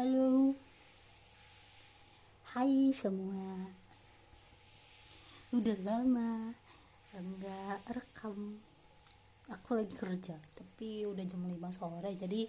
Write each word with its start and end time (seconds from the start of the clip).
Halo. 0.00 0.56
Hai 2.56 2.88
semua. 2.88 3.68
Udah 5.52 5.76
lama 5.84 6.56
Enggak 7.12 7.84
rekam. 7.84 8.64
Aku 9.52 9.76
lagi 9.76 9.92
kerja 9.92 10.40
Tapi 10.56 11.04
udah 11.04 11.20
jam 11.28 11.44
5 11.44 11.52
sore 11.76 12.16
Jadi 12.16 12.48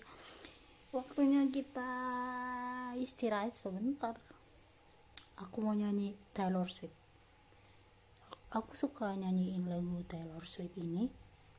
Waktunya 0.95 1.43
kita 1.51 1.91
Istirahat 2.95 3.51
sebentar. 3.51 4.15
Aku 5.35 5.59
mau 5.59 5.75
nyanyi 5.75 6.15
Taylor 6.31 6.71
Swift. 6.71 6.95
Aku 8.55 8.79
suka 8.79 9.11
nyanyiin 9.19 9.67
lagu 9.67 9.99
Taylor 10.07 10.47
Swift 10.47 10.79
ini 10.79 11.11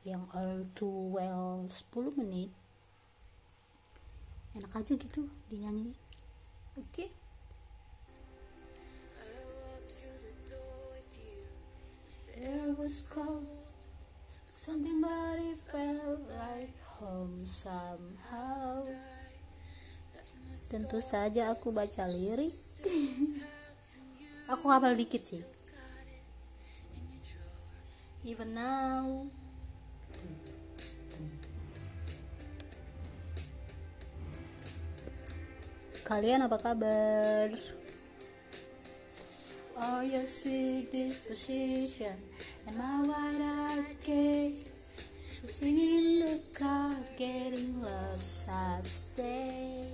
Yang 0.09 0.25
All 0.33 0.65
Too 0.73 1.21
Well 1.21 1.69
10 1.69 2.17
menit 2.17 2.62
enak 4.57 4.73
aja 4.77 4.93
gitu 4.97 5.29
dinyanyi 5.49 5.97
oke 6.77 6.89
okay. 6.89 7.09
There 12.43 12.75
was 12.75 13.07
cold, 13.07 13.47
something 14.51 14.99
but 14.99 15.39
it 15.39 15.63
felt 15.71 16.27
like 16.27 16.75
home 16.99 17.39
somehow. 17.39 18.83
Tentu 20.59 20.99
saja 20.99 21.55
aku 21.55 21.71
baca 21.71 22.03
lirik. 22.11 22.51
aku 24.53 24.65
hafal 24.75 24.99
dikit 24.99 25.23
sih. 25.23 25.43
Even 28.27 28.59
now, 28.59 29.31
Kalian 36.13 36.45
apa 36.45 36.61
kabar? 36.61 37.49
All 39.81 40.05
your 40.05 40.29
sweet 40.29 40.93
disposition 40.93 42.13
and 42.69 42.77
my 42.77 43.01
wide-eyed 43.01 43.97
gaze. 44.05 44.93
Singing 45.49 45.97
in 45.97 46.17
the 46.21 46.37
car, 46.53 46.93
getting 47.17 47.81
lost 47.81 48.53
upstate 48.53 49.89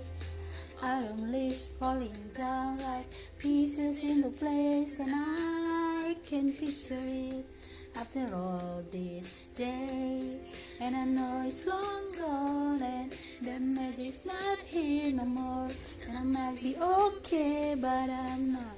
Autumn 0.83 1.31
leaves 1.31 1.79
falling 1.79 2.19
down 2.35 2.83
like 2.83 3.07
pieces 3.39 4.03
in 4.03 4.19
the 4.19 4.35
place 4.35 4.99
And 4.99 5.15
I 5.15 6.19
can 6.27 6.51
picture 6.51 6.99
it 6.99 7.47
after 7.95 8.25
all 8.33 8.83
these 8.91 9.47
days 9.57 10.77
And 10.81 10.95
I 10.95 11.05
know 11.05 11.43
it's 11.45 11.65
long 11.67 12.11
gone 12.17 12.81
and 12.81 13.11
the 13.41 13.59
magic's 13.59 14.25
not 14.25 14.59
here 14.65 15.11
no 15.11 15.25
more. 15.25 15.67
And 16.07 16.17
I 16.17 16.23
might 16.23 16.55
be 16.61 16.75
okay 16.77 17.75
but 17.79 18.09
I'm 18.09 18.53
not 18.53 18.77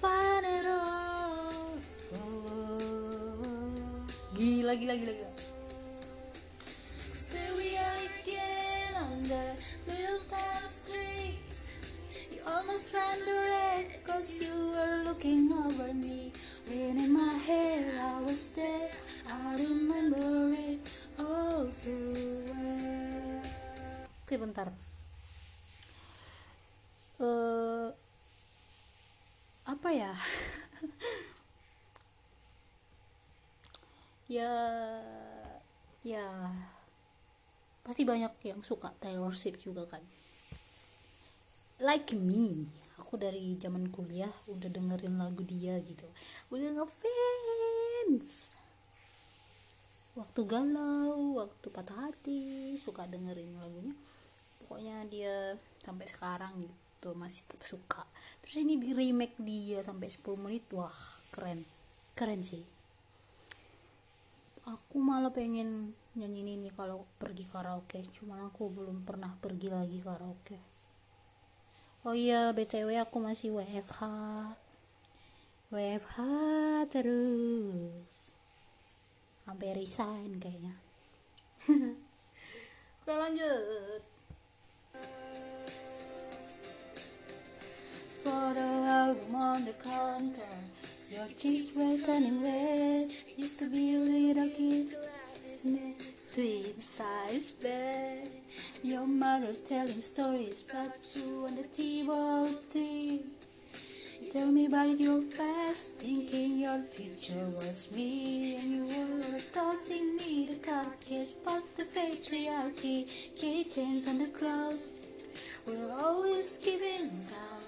fine 0.00 0.44
at 0.44 0.66
all. 0.66 1.76
Oh, 2.16 4.06
Gila 4.36 4.74
gila 4.76 4.96
gila 4.96 5.12
gila. 5.12 5.32
Still 7.12 7.56
we 7.58 7.76
are 7.76 8.00
again 8.22 8.94
on 8.96 9.22
the 9.24 9.44
little 9.86 10.22
town 10.28 10.68
street. 10.68 11.38
You 12.32 12.40
almost 12.48 12.94
ran 12.94 13.18
the 13.20 13.36
red 13.52 13.86
cause 14.06 14.40
you 14.40 14.52
were 14.72 15.04
looking 15.04 15.52
over 15.52 15.92
me 15.94 16.32
Wind 16.64 16.98
in 16.98 17.12
my 17.12 17.34
hair, 17.44 17.84
I 18.00 18.22
was 18.24 18.52
there. 18.56 18.88
I 19.28 19.56
remember 19.60 20.56
it 20.56 20.88
all 21.20 21.68
too 21.68 22.40
well. 22.48 23.44
Oke 24.24 24.34
bentar. 24.40 24.72
Uh, 27.20 27.92
Apa 29.68 29.88
ya? 29.92 30.12
Ya 34.24 34.56
Ya. 36.00 36.24
Pasti 37.84 38.08
banyak 38.08 38.32
yang 38.40 38.64
suka 38.64 38.88
Taylor 38.96 39.36
Swift 39.36 39.60
juga 39.60 39.84
kan. 39.84 40.00
Like 41.76 42.16
me 42.16 42.64
aku 42.98 43.18
dari 43.18 43.58
zaman 43.58 43.90
kuliah 43.90 44.30
udah 44.50 44.70
dengerin 44.70 45.18
lagu 45.18 45.42
dia 45.42 45.78
gitu. 45.82 46.06
Udah 46.50 46.70
ngefans. 46.74 48.58
Waktu 50.14 50.40
galau 50.46 51.42
waktu 51.42 51.66
patah 51.74 52.10
hati 52.10 52.74
suka 52.78 53.06
dengerin 53.10 53.58
lagunya. 53.58 53.94
Pokoknya 54.62 55.02
dia 55.10 55.58
sampai 55.82 56.06
sekarang 56.06 56.62
gitu 56.62 57.12
masih 57.18 57.42
tetap 57.50 57.66
suka. 57.66 58.02
Terus 58.46 58.62
ini 58.62 58.78
di 58.78 58.94
remake 58.94 59.36
dia 59.42 59.82
sampai 59.82 60.06
10 60.06 60.24
menit 60.38 60.64
wah 60.70 60.94
keren. 61.34 61.66
Keren 62.14 62.40
sih. 62.46 62.62
Aku 64.64 64.96
malah 65.02 65.34
pengen 65.34 65.92
nyanyi 66.14 66.46
ini 66.46 66.70
kalau 66.70 67.10
pergi 67.18 67.42
karaoke 67.50 67.98
cuman 68.14 68.46
aku 68.46 68.70
belum 68.70 69.02
pernah 69.02 69.34
pergi 69.42 69.66
lagi 69.66 69.98
karaoke 69.98 70.73
oh 72.04 72.14
iya 72.14 72.52
btw 72.52 73.00
aku 73.00 73.16
masih 73.18 73.50
WFH 73.56 74.04
WFH 75.74 76.18
terus. 76.86 78.30
Sampai 79.42 79.74
resign 79.74 80.38
kayaknya. 80.38 80.78
Oke 83.02 83.10
lanjut. 83.10 84.02
Photo 88.22 88.68
album 88.86 89.34
on 89.34 89.66
the 89.66 89.74
counter. 89.82 90.54
Your 91.10 91.26
cheeks 91.26 91.74
were 91.74 91.98
turning 92.06 92.38
red. 92.38 93.10
Used 93.34 93.58
to 93.58 93.66
be 93.66 93.98
a 93.98 94.00
little 94.00 94.46
kid. 94.54 94.94
Twin 96.30 96.78
size 96.78 97.50
bed. 97.58 98.23
Your 98.84 99.06
mother 99.06 99.54
telling 99.66 100.02
stories 100.02 100.62
about 100.68 100.92
you 101.16 101.46
on 101.46 101.56
the 101.56 101.62
TV. 101.62 103.18
You 104.20 104.30
tell 104.30 104.52
me 104.52 104.66
about 104.66 105.00
your 105.00 105.22
past, 105.22 106.00
thinking 106.00 106.58
your 106.58 106.78
future 106.80 107.48
was 107.56 107.90
me, 107.96 108.56
and 108.56 108.86
you 108.86 109.22
were 109.32 109.40
tossing 109.40 110.16
me 110.16 110.48
the 110.52 110.56
car 110.56 110.84
keys, 111.00 111.38
but 111.42 111.62
the 111.78 111.84
patriarchy, 111.84 113.08
kitchens 113.40 114.06
on 114.06 114.18
the 114.18 114.28
crowd. 114.28 114.78
We're 115.66 115.90
always 115.90 116.58
giving 116.58 117.08
down. 117.08 117.64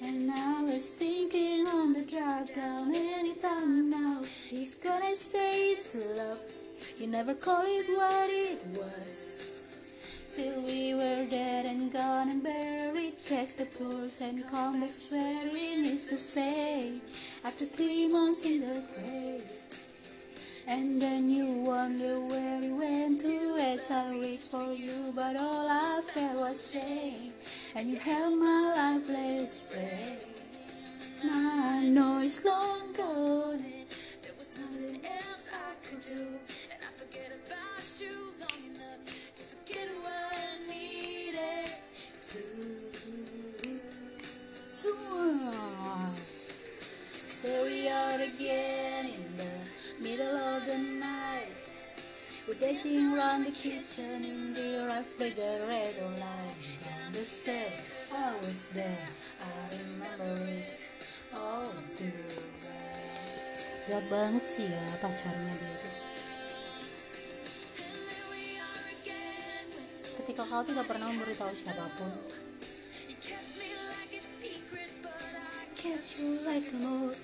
And 0.00 0.30
I 0.30 0.62
was 0.62 0.90
thinking 0.90 1.66
on 1.66 1.94
the 1.94 2.04
drive 2.04 2.54
down 2.54 2.94
anytime 2.94 3.90
now. 3.90 4.22
He's 4.48 4.76
gonna 4.76 5.16
say 5.16 5.72
it's 5.72 5.96
love. 6.16 6.38
You 6.98 7.08
never 7.08 7.34
call 7.34 7.64
it 7.66 7.88
what 7.98 8.30
it 8.30 8.64
was. 8.78 9.27
Till 10.38 10.62
we 10.62 10.94
were 10.94 11.26
dead 11.28 11.66
and 11.66 11.92
gone 11.92 12.30
and 12.30 12.40
buried. 12.44 13.18
Check 13.18 13.56
the 13.56 13.66
pulse 13.66 14.20
and 14.20 14.38
come 14.48 14.82
back 14.82 14.92
swearing 14.92 15.84
it's 15.84 16.04
the 16.04 16.16
same. 16.16 17.00
After 17.44 17.64
three 17.64 18.06
months 18.06 18.44
in 18.46 18.60
the 18.60 18.84
grave. 18.94 19.50
And 20.68 21.02
then 21.02 21.28
you 21.28 21.62
wonder 21.66 22.20
where 22.20 22.60
we 22.60 22.70
went 22.70 23.18
to 23.22 23.56
as 23.58 23.90
I 23.90 24.12
reached 24.12 24.52
for 24.52 24.70
you, 24.72 25.12
but 25.16 25.34
all 25.34 25.66
I 25.68 26.02
felt 26.06 26.36
was 26.36 26.70
shame. 26.70 27.32
And 27.74 27.90
you 27.90 27.96
held 27.98 28.38
my 28.38 28.74
lifeless 28.76 29.62
breath. 29.62 30.24
I 31.24 31.88
know 31.88 32.20
it's 32.22 32.44
long 32.44 32.92
gone, 32.92 33.54
and 33.54 33.90
there 34.22 34.36
was 34.38 34.54
nothing 34.56 35.00
else 35.04 35.48
I 35.52 35.74
could 35.84 36.00
do. 36.00 36.57
Around 53.38 53.46
the 53.46 53.52
kitchen 53.52 54.24
in 54.24 54.52
the 54.52 54.86
refrigerator 54.96 56.08
light. 56.18 56.54
Down 56.84 57.12
the 57.12 57.18
stairs, 57.18 58.12
I 58.14 58.34
was 58.38 58.64
there. 58.74 59.06
I 59.40 59.44
remember 59.78 60.42
it 60.50 60.78
all 61.34 61.66
too 61.86 62.12
well. 63.88 64.02
Banget 64.10 64.44
sih 64.44 64.66
ya 64.68 64.82
pacarnya 65.00 65.52
dia 65.54 65.70
itu. 65.70 65.90
Ketika 70.18 70.42
kau 70.44 70.62
tidak 70.66 70.84
pernah 70.84 71.08
memberitahu 71.08 71.52
siapa 71.56 71.86
pun, 71.96 72.12
kept 75.78 76.10
you 76.20 76.42
like 76.44 76.68
an 76.74 76.84
old 76.84 77.16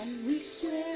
and 0.00 0.10
we 0.24 0.38
swear 0.38 0.89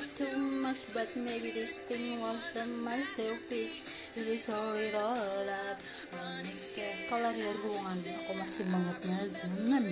too 0.00 0.38
much, 0.62 0.94
but 0.94 1.08
maybe 1.16 1.50
this 1.50 1.84
thing 1.86 2.20
was 2.20 2.56
a 2.56 2.66
masterpiece. 2.82 4.10
So 4.10 4.20
this 4.22 4.44
sorry 4.44 4.90
roll 4.92 5.48
up. 5.70 5.78
Kalau 7.10 7.30
di 7.30 7.42
aku 8.10 8.32
masih 8.34 8.64
dengan 8.66 9.82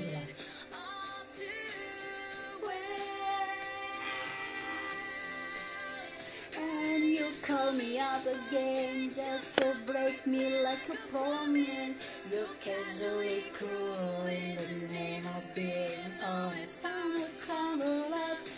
you 7.03 7.29
call 7.43 7.73
me 7.73 7.99
up 7.99 8.25
again 8.27 9.11
just 9.11 9.59
to 9.59 9.75
break 9.87 10.27
me 10.27 10.63
like 10.63 10.83
a 10.91 10.99
promise. 11.11 12.23
You 12.31 12.47
casually 12.61 13.51
cruel 13.53 14.27
in 14.27 14.57
the 14.57 14.93
name 14.93 15.27
of 15.27 15.45
being 15.55 16.13
honest. 16.25 16.87
I'm 16.87 17.17
a 17.17 17.29
crumble 17.43 18.15
up 18.15 18.52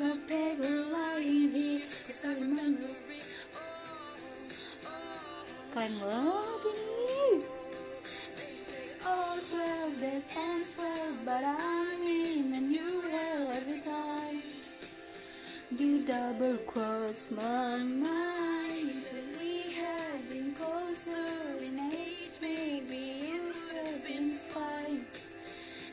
of 0.00 0.26
paper 0.26 0.84
lying 0.92 1.52
here. 1.52 1.86
Cause 2.06 2.24
I 2.24 2.32
remember 2.34 2.84
it. 2.84 3.20
you. 6.64 7.44
They 8.36 8.54
say 8.56 9.06
All's 9.06 9.52
well 9.52 9.90
that 9.90 10.22
ends 10.36 10.74
well, 10.78 11.12
but 11.24 11.44
I'm 11.44 12.02
in 12.02 12.54
a 12.54 12.60
new 12.60 13.02
hell 13.10 13.50
every 13.50 13.80
time. 13.80 14.42
You 15.76 16.06
double 16.06 16.56
cross 16.66 17.32
my 17.32 17.78
mind. 17.78 18.88
If 18.88 19.38
we 19.38 19.74
had 19.74 20.28
been 20.30 20.54
closer 20.54 21.62
in 21.62 21.78
age, 21.92 22.38
maybe 22.40 23.34
it 23.34 23.42
would 23.42 23.86
have 23.86 24.02
been 24.02 24.30
fine. 24.30 25.04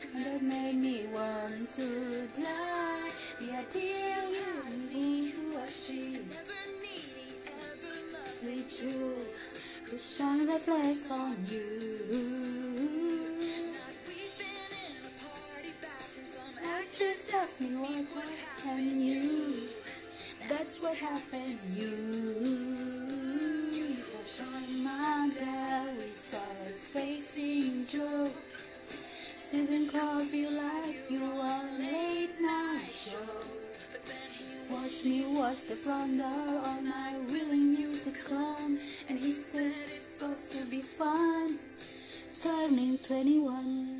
And 0.02 0.24
that 0.24 0.42
made 0.42 0.76
me 0.76 1.06
want 1.12 1.68
to 1.70 2.26
die 2.42 2.97
dear, 3.72 4.22
you 4.30 4.62
and 4.66 4.90
me, 4.90 5.30
who 5.30 5.58
was 5.58 5.86
she? 5.86 6.20
We 8.44 8.62
two 8.62 9.16
could 9.84 9.98
shine 9.98 10.48
a 10.48 10.58
place 10.58 11.10
on 11.10 11.36
you. 11.46 11.68
Now 16.62 16.80
just 16.92 17.60
me 17.60 17.68
what, 17.76 18.06
what 18.14 18.28
happened 18.46 19.02
you. 19.02 19.68
That's 20.48 20.80
what 20.80 20.96
happened 20.96 21.58
you. 21.74 22.68
We 25.96 26.06
started 26.06 26.74
facing 26.74 27.86
jokes, 27.86 28.80
sipping 29.34 29.88
coffee 29.88 30.48
like 30.48 31.10
you 31.10 31.24
are. 31.40 31.67
Watch 35.08 35.16
me 35.16 35.38
watch 35.38 35.64
the 35.64 35.74
front 35.74 36.18
door 36.18 36.26
all 36.26 36.82
night, 36.82 37.16
willing 37.28 37.74
you 37.74 37.94
to 37.94 38.10
come. 38.28 38.78
And 39.08 39.18
he 39.18 39.32
said 39.32 39.68
it's 39.68 40.12
supposed 40.12 40.52
to 40.52 40.66
be 40.66 40.82
fun. 40.82 41.58
Turning 42.42 42.98
21. 42.98 43.97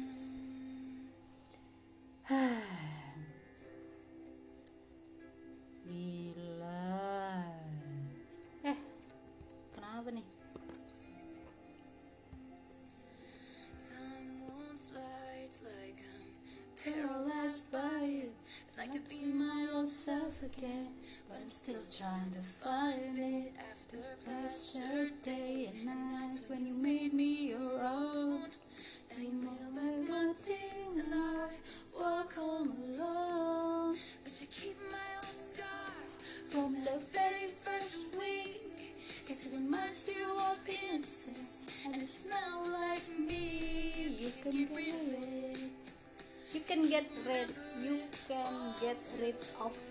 好。 49.57 49.88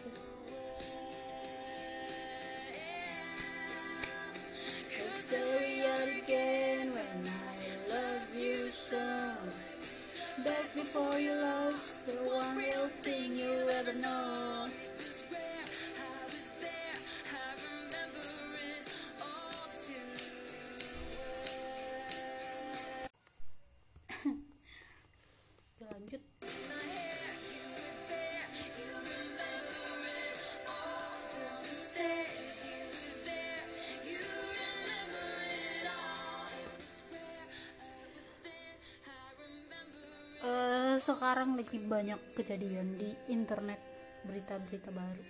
Sekarang 41.07 41.56
lagi 41.56 41.80
banyak 41.80 42.19
kejadian 42.36 43.00
di 43.00 43.07
internet 43.31 43.80
berita-berita 44.27 44.92
baru. 44.92 45.24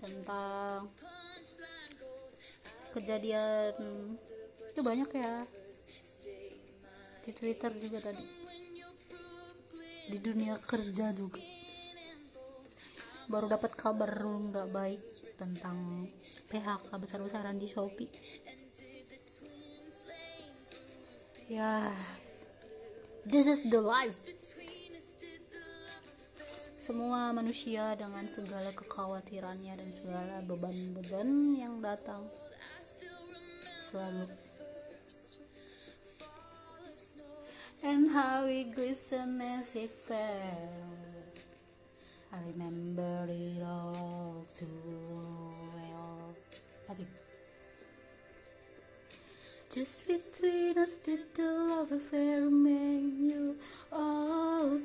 Tentang 0.00 0.88
kejadian 2.96 3.76
itu 4.72 4.80
banyak 4.80 5.10
ya. 5.12 5.44
Di 7.28 7.30
Twitter 7.36 7.76
juga 7.76 8.00
tadi. 8.00 8.24
Di 10.08 10.16
dunia 10.16 10.56
kerja 10.64 11.12
juga. 11.12 11.44
Baru 13.28 13.52
dapat 13.52 13.76
kabar 13.76 14.08
nggak 14.24 14.68
baik 14.72 15.02
tentang 15.36 16.08
PHK 16.48 16.88
besar-besaran 16.88 17.60
di 17.60 17.68
Shopee 17.68 18.08
ya 21.48 21.88
this 23.24 23.48
is 23.48 23.64
the 23.68 23.80
life. 23.80 24.16
Semua 26.76 27.36
manusia 27.36 27.92
dengan 28.00 28.24
segala 28.24 28.72
kekhawatirannya 28.72 29.74
dan 29.76 29.90
segala 29.92 30.36
beban-beban 30.48 31.28
yang 31.52 31.84
datang 31.84 32.24
selalu. 33.84 34.24
And 37.84 38.10
how 38.10 38.48
we 38.48 38.72
glisten 38.72 39.38
as 39.40 39.76
it 39.76 39.92
fell 39.92 40.98
I 42.32 42.38
remember 42.52 43.28
it 43.28 43.62
all 43.64 44.44
too 44.48 44.66
well. 45.76 46.32
Asik. 46.88 47.17
Just 49.68 50.08
between 50.08 50.78
us 50.78 50.96
did 50.96 51.20
the 51.34 51.42
love 51.44 51.92
affair 51.92 52.40
remain 52.40 53.28
you 53.28 53.54
all 53.92 54.64
well 54.64 54.80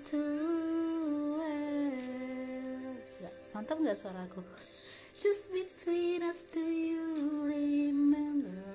Ya, 3.23 3.31
Mantap 3.55 3.79
gak 3.79 3.95
suaraku? 3.95 4.43
Just 5.15 5.55
between 5.55 6.19
us 6.27 6.43
do 6.51 6.59
you 6.59 7.47
remember 7.47 8.72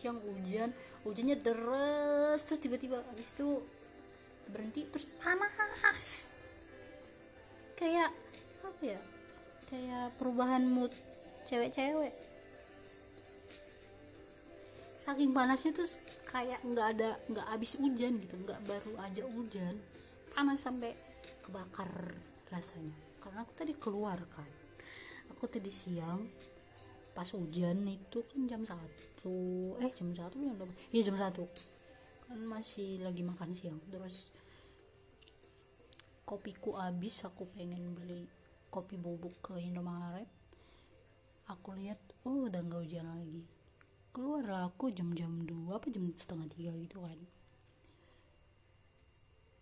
siang 0.00 0.16
hujan, 0.24 0.72
hujannya 1.04 1.36
deras, 1.36 2.40
terus 2.48 2.60
tiba-tiba 2.64 3.04
habis 3.04 3.36
itu 3.36 3.60
berhenti 4.48 4.88
terus 4.88 5.04
panas. 5.20 6.32
Kayak 7.76 8.08
apa 8.64 8.80
ya 8.80 9.00
kayak 9.68 10.16
perubahan 10.16 10.64
mood 10.64 10.92
cewek-cewek. 11.44 12.16
Saking 14.96 15.36
panasnya 15.36 15.76
tuh 15.76 15.88
kayak 16.28 16.64
nggak 16.64 16.86
ada 16.96 17.20
nggak 17.28 17.46
habis 17.52 17.76
hujan 17.76 18.16
gitu 18.16 18.36
nggak 18.40 18.60
baru 18.68 18.92
aja 19.02 19.26
hujan 19.26 19.74
panas 20.32 20.60
sampai 20.64 20.96
kebakar 21.44 22.16
rasanya. 22.48 22.96
Karena 23.20 23.44
aku 23.44 23.52
tadi 23.52 23.72
keluar 23.76 24.16
kan. 24.32 24.48
Aku 25.36 25.48
tadi 25.48 25.72
siang 25.72 26.20
pas 27.20 27.36
hujan 27.36 27.84
itu 27.84 28.24
kan 28.24 28.48
jam 28.48 28.64
satu. 28.64 29.76
Eh 29.76 29.92
jam 29.92 30.08
satu 30.16 30.40
jam 30.40 30.56
berapa? 30.56 30.72
Iya 30.88 31.12
jam 31.12 31.20
satu. 31.20 31.44
Kan 32.24 32.48
masih 32.48 32.96
lagi 33.04 33.20
makan 33.20 33.52
siang. 33.52 33.76
Terus 33.92 34.32
kopiku 36.24 36.80
habis 36.80 37.20
aku 37.28 37.44
pengen 37.52 37.92
beli 37.92 38.24
kopi 38.72 38.96
bubuk 38.96 39.36
ke 39.44 39.60
Indomaret. 39.60 40.32
Aku 41.52 41.76
lihat 41.76 42.00
oh 42.24 42.48
udah 42.48 42.64
nggak 42.64 42.88
hujan 42.88 43.04
lagi. 43.04 43.44
Keluarlah 44.16 44.72
aku 44.72 44.88
jam-jam 44.88 45.44
dua 45.44 45.76
apa 45.76 45.92
jam 45.92 46.08
setengah 46.16 46.48
tiga 46.56 46.72
gitu 46.72 47.04
kan. 47.04 47.20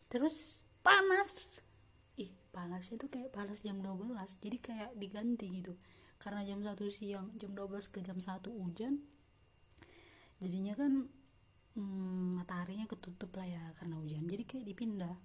Terus 0.06 0.62
panas. 0.86 1.58
Ih 2.22 2.30
panasnya 2.54 3.02
tuh 3.02 3.10
kayak 3.10 3.34
panas 3.34 3.66
jam 3.66 3.82
12 3.82 4.14
jadi 4.38 4.58
kayak 4.62 4.90
diganti 4.94 5.50
gitu 5.58 5.74
karena 6.18 6.42
jam 6.42 6.60
satu 6.62 6.90
siang 6.90 7.30
jam 7.38 7.54
12 7.54 7.94
ke 7.94 8.02
jam 8.02 8.18
satu 8.18 8.50
hujan 8.50 8.98
jadinya 10.38 10.74
kan 10.74 11.06
hmm, 11.78 12.42
mataharinya 12.42 12.90
ketutup 12.90 13.30
lah 13.38 13.46
ya 13.46 13.62
karena 13.78 13.94
hujan. 14.02 14.26
Jadi 14.26 14.42
kayak 14.44 14.66
dipindah. 14.66 15.16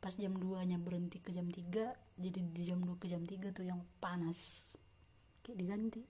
Pas 0.00 0.16
jam 0.16 0.32
2 0.32 0.64
nya 0.64 0.80
berhenti 0.80 1.20
ke 1.20 1.28
jam 1.28 1.44
3 1.52 1.92
jadi 2.16 2.40
di 2.40 2.62
jam 2.64 2.80
2 2.80 2.96
ke 2.96 3.06
jam 3.08 3.28
3 3.28 3.52
tuh 3.52 3.68
yang 3.68 3.84
panas. 4.00 4.72
Kayak 5.44 5.58
diganti. 5.60 6.02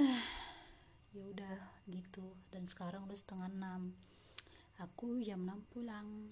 Ya 1.16 1.24
udah 1.24 1.58
gitu. 1.88 2.36
Dan 2.52 2.68
sekarang 2.68 3.08
udah 3.08 3.16
setengah 3.16 3.48
6 3.48 4.84
aku 4.84 5.18
jam 5.24 5.40
6 5.40 5.72
pulang 5.72 6.30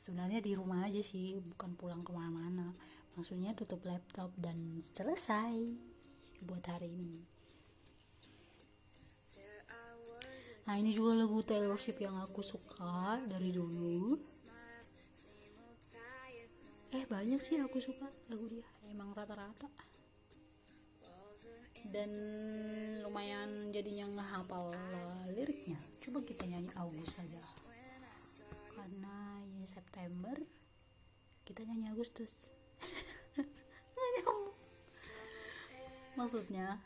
sebenarnya 0.00 0.40
di 0.40 0.56
rumah 0.56 0.88
aja 0.88 1.04
sih 1.04 1.36
bukan 1.44 1.76
pulang 1.76 2.00
ke 2.00 2.10
mana-mana. 2.10 2.72
Maksudnya 3.14 3.52
tutup 3.52 3.84
laptop 3.84 4.32
dan 4.40 4.56
selesai 4.96 5.76
buat 6.48 6.64
hari 6.64 6.88
ini. 6.88 7.20
Nah 10.64 10.74
ini 10.78 10.96
juga 10.96 11.20
lagu 11.20 11.44
Taylor 11.44 11.76
Swift 11.76 12.00
yang 12.00 12.16
aku 12.16 12.40
suka 12.40 13.20
dari 13.28 13.52
dulu. 13.52 14.16
Eh 16.90 17.04
banyak 17.06 17.38
sih 17.42 17.60
aku 17.60 17.76
suka 17.82 18.08
lagu 18.08 18.46
dia. 18.48 18.66
Emang 18.88 19.12
rata-rata. 19.12 19.68
Dan 21.90 22.10
lumayan 23.02 23.74
jadinya 23.74 24.06
ngehafal 24.14 24.70
liriknya. 25.34 25.78
Coba 25.92 26.22
kita 26.22 26.46
nyanyi 26.46 26.70
August 26.78 27.18
saja 27.18 27.40
September 29.80 30.36
kita 31.48 31.64
nyanyi 31.64 31.88
Agustus. 31.88 32.36
Maksudnya 36.20 36.76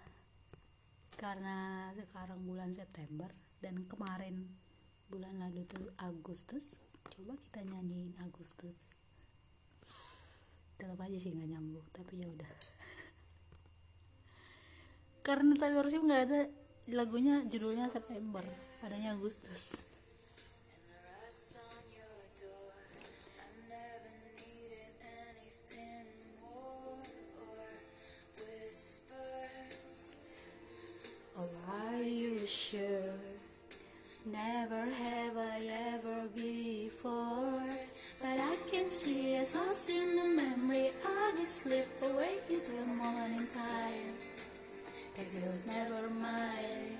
karena 1.19 1.91
sekarang 1.99 2.47
bulan 2.47 2.71
September 2.71 3.27
dan 3.59 3.83
kemarin 3.91 4.47
bulan 5.11 5.43
lalu 5.43 5.67
tuh 5.67 5.91
Agustus 5.99 6.79
coba 7.11 7.35
kita 7.51 7.67
nyanyiin 7.67 8.15
Agustus. 8.23 8.79
Tetap 10.79 11.03
aja 11.03 11.19
sih 11.19 11.35
nggak 11.35 11.51
nyambung 11.51 11.83
tapi 11.91 12.23
ya 12.23 12.31
udah. 12.31 12.47
Karena 15.27 15.59
Taylor 15.59 15.91
Swift 15.91 16.07
nggak 16.07 16.23
ada 16.31 16.47
lagunya 16.95 17.43
judulnya 17.51 17.91
September 17.91 18.47
adanya 18.87 19.19
Agustus 19.19 19.91
Never 34.27 34.75
have 34.75 35.37
I 35.37 35.61
ever 35.95 36.29
before. 36.35 37.63
But 38.21 38.41
I 38.41 38.57
can 38.69 38.87
see 38.87 39.37
it's 39.37 39.55
lost 39.55 39.89
in 39.89 40.17
the 40.17 40.43
memory. 40.43 40.91
I 41.07 41.35
get 41.37 41.49
slipped 41.49 42.03
away 42.03 42.39
into 42.51 42.85
morning 42.97 43.47
time. 43.47 44.15
Cause 45.15 45.37
it 45.41 45.47
was 45.53 45.69
never 45.69 46.11
mine. 46.15 46.99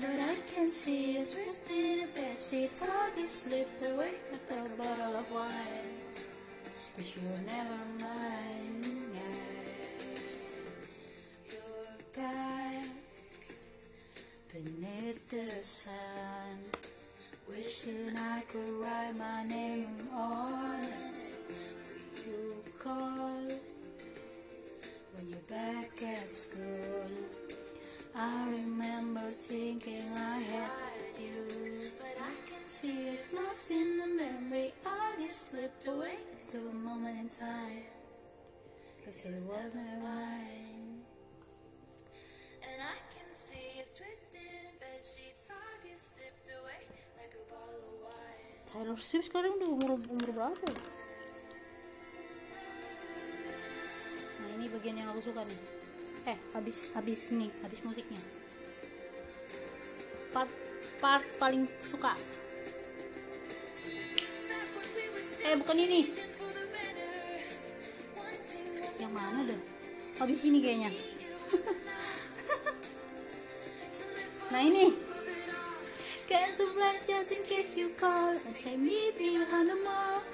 But 0.00 0.18
I 0.18 0.36
can 0.52 0.68
see 0.68 1.16
it's 1.16 1.34
twisted 1.34 1.76
in 1.76 2.00
a 2.00 2.06
bed 2.08 2.38
sheets. 2.42 2.82
I 2.82 3.10
get 3.14 3.30
slipped 3.30 3.82
away 3.82 4.14
like 4.32 4.50
a 4.50 4.76
bottle 4.76 5.16
of 5.16 5.30
wine. 5.30 5.94
But 6.96 7.06
you 7.16 7.28
were 7.28 7.44
never 7.46 7.84
mine. 8.00 8.82
Yeah. 9.14 9.46
You're 11.52 11.98
back 12.16 12.95
beneath 14.64 15.30
the 15.30 15.50
sun. 15.50 16.58
Wishing 17.48 18.16
I 18.16 18.42
could 18.50 18.80
write 18.80 19.14
my 19.18 19.44
name 19.44 20.08
on 20.12 20.82
it. 20.82 21.14
You 22.26 22.56
call 22.82 23.48
when 25.14 25.28
you're 25.28 25.48
back 25.48 26.02
at 26.02 26.32
school? 26.32 27.06
I 28.16 28.48
remember 28.50 29.28
thinking 29.28 30.08
I 30.16 30.38
had 30.38 31.20
you, 31.20 31.90
but 31.98 32.16
I 32.20 32.34
can 32.48 32.66
see 32.66 33.08
it's 33.14 33.34
lost 33.34 33.70
in 33.70 33.98
the 33.98 34.08
memory. 34.08 34.70
I 34.86 35.14
get 35.18 35.32
slipped 35.34 35.86
away 35.86 36.16
to 36.52 36.58
a 36.58 36.74
moment 36.74 37.18
in 37.20 37.28
time. 37.28 37.82
Cause 39.04 39.22
it 39.24 39.34
wasn't 39.46 40.02
mine. 40.02 41.02
And 42.68 42.82
I 42.82 42.96
can 43.14 43.32
see 43.32 43.78
it's 43.78 43.94
twisted 43.94 44.35
Taylor 48.66 48.98
Swift 48.98 49.30
sekarang 49.30 49.54
udah 49.54 49.68
umur 49.70 49.90
umur 50.02 50.30
berapa 50.34 50.58
ya? 50.66 50.78
Nah 54.42 54.48
ini 54.58 54.66
bagian 54.66 54.98
yang 54.98 55.08
aku 55.14 55.30
suka 55.30 55.46
nih. 55.46 55.60
Eh 56.26 56.38
habis 56.58 56.90
habis 56.98 57.30
nih 57.30 57.46
habis 57.62 57.80
musiknya. 57.86 58.18
Part 60.34 60.50
part 60.98 61.22
paling 61.38 61.70
suka. 61.78 62.18
Eh 65.46 65.54
bukan 65.54 65.78
ini. 65.86 66.10
Yang 68.98 69.12
mana 69.14 69.38
dah? 69.46 69.60
Habis 70.18 70.40
ini 70.50 70.58
kayaknya. 70.58 70.90
nah 74.56 74.64
ini. 74.64 74.88
Can't 76.32 76.48
supply 76.56 76.96
just 77.04 77.28
in 77.28 77.44
case 77.44 77.76
you 77.76 77.92
call 78.00 78.32
and 78.32 78.56
take 78.56 78.80
me 78.80 79.12
behind 79.12 79.68
the 79.68 79.76
mall. 79.84 80.24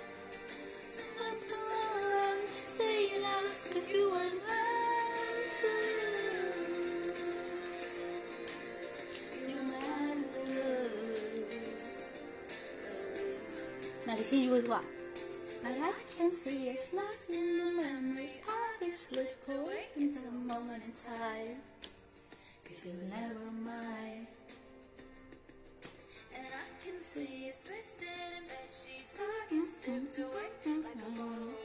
so 0.87 1.03
much 1.19 1.43
for 1.43 1.59
Someone 1.59 2.47
say 2.47 3.11
you 3.11 3.19
lost 3.19 3.75
cause 3.75 3.91
you 3.91 4.07
weren't 4.15 4.39
Nah 14.03 14.15
di 14.19 14.23
sini 14.23 14.47
juga 14.47 14.59
suka. 14.63 14.81
But 15.67 15.79
I 15.83 15.95
can 16.15 16.31
see 16.31 16.71
it's 16.71 16.95
lost 16.95 17.27
in 17.31 17.59
the 17.59 17.71
memory. 17.75 18.39
I 18.47 18.79
get 18.83 18.95
slipped 18.95 19.51
away 19.51 19.91
into 19.99 20.31
a 20.31 20.43
moment 20.47 20.87
in 20.87 20.95
time. 20.95 21.59
Was 22.85 23.13
never 23.13 23.51
mine. 23.65 24.27
And 26.35 26.47
I 26.51 26.85
can 26.85 27.01
see 27.01 27.47
it's 27.47 27.63
twisted 27.63 28.09
in 28.37 28.43
bed 28.49 28.67
sheets. 28.67 29.21
I 29.23 29.55
get 29.55 29.65
sipped 29.65 30.19
away 30.19 30.51
like 30.83 30.97
a 30.97 31.11
bottle 31.15 31.62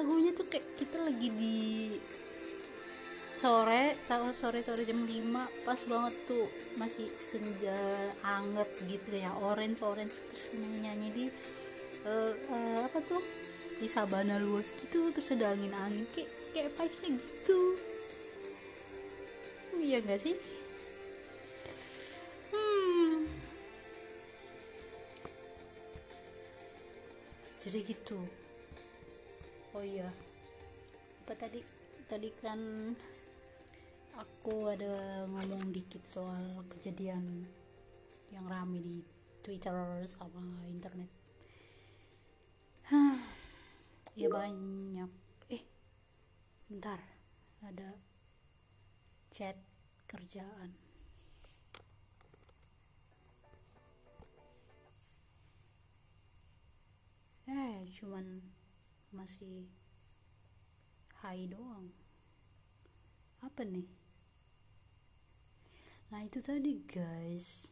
lagunya 0.00 0.32
tuh 0.32 0.48
kayak 0.48 0.64
kita 0.80 0.96
lagi 0.96 1.28
di 1.28 1.92
sore 3.36 3.92
sama 4.08 4.32
sore 4.32 4.64
sore 4.64 4.88
jam 4.88 5.04
5 5.04 5.68
pas 5.68 5.80
banget 5.84 6.14
tuh 6.24 6.48
masih 6.80 7.04
senja 7.20 7.76
anget 8.24 8.68
gitu 8.88 9.20
ya 9.20 9.28
orange 9.44 9.84
orange 9.84 10.16
terus 10.32 10.56
nyanyi 10.56 10.78
nyanyi 10.88 11.08
di 11.12 11.24
eh, 12.08 12.32
eh, 12.32 12.78
apa 12.80 12.96
tuh? 13.04 13.20
Di 13.76 13.88
sabana 13.92 14.40
luas 14.40 14.72
gitu 14.72 15.12
terus 15.12 15.36
ada 15.36 15.52
angin 15.52 15.72
angin 15.76 16.08
kayak 16.16 16.32
kayak 16.56 16.72
vibesnya 16.80 17.20
gitu. 17.20 17.60
Iya 19.84 19.98
gak 20.00 20.20
sih? 20.20 20.36
Hmm. 22.56 23.28
Jadi 27.60 27.78
gitu 27.84 28.39
oh 29.74 29.84
iya. 29.84 30.08
Apa 31.24 31.32
tadi? 31.38 31.62
Tadi 32.10 32.28
kan 32.42 32.58
aku 34.18 34.66
ada 34.66 35.24
ngomong 35.30 35.70
dikit 35.70 36.02
soal 36.10 36.66
kejadian 36.66 37.46
yang 38.34 38.46
rame 38.50 38.82
di 38.82 38.96
Twitter 39.42 40.02
sama 40.10 40.66
internet. 40.66 41.10
Ya 44.18 44.26
banyak. 44.26 45.06
Eh 45.48 45.62
bentar. 46.66 46.98
Ada 47.62 47.94
chat 49.30 49.54
kerjaan. 50.10 50.74
Eh 57.46 57.86
cuman 57.94 58.42
masih 59.10 59.66
hai 61.20 61.50
doang. 61.50 61.90
Apa 63.42 63.66
nih? 63.66 63.86
Nah 66.10 66.26
itu 66.26 66.38
tadi 66.42 66.82
guys. 66.86 67.70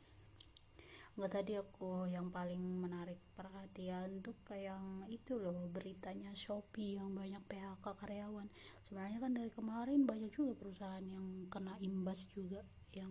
Nggak 1.19 1.33
tadi 1.35 1.59
aku 1.59 2.07
yang 2.07 2.31
paling 2.31 2.63
menarik 2.79 3.19
perhatian 3.35 4.23
tuh 4.23 4.39
kayak 4.47 4.79
yang 4.79 5.03
itu 5.11 5.35
loh 5.35 5.67
beritanya 5.67 6.31
Shopee 6.31 6.95
yang 6.95 7.11
banyak 7.11 7.43
PHK 7.51 7.83
karyawan. 7.83 8.47
Sebenarnya 8.87 9.19
kan 9.19 9.35
dari 9.35 9.51
kemarin 9.51 10.07
banyak 10.07 10.31
juga 10.31 10.55
perusahaan 10.55 11.03
yang 11.03 11.51
kena 11.51 11.75
imbas 11.83 12.31
juga 12.31 12.63
yang 12.95 13.11